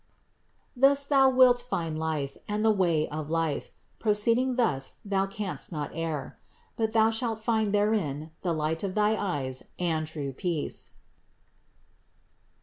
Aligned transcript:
Thus 0.75 1.03
thou 1.03 1.29
wilt 1.29 1.61
find 1.61 1.99
life 1.99 2.35
and 2.47 2.65
the 2.65 2.71
way 2.71 3.07
of 3.09 3.29
life, 3.29 3.69
proceeding 3.99 4.55
thus 4.55 4.97
thou 5.05 5.27
canst 5.27 5.71
not 5.71 5.91
err; 5.93 6.39
but 6.75 6.93
thou 6.93 7.11
shalt 7.11 7.37
find 7.39 7.71
therein 7.71 8.31
the 8.41 8.51
light 8.53 8.83
of 8.83 8.95
thy 8.95 9.15
eyes 9.15 9.63
and 9.77 10.07
true 10.07 10.33
peace. 10.33 10.93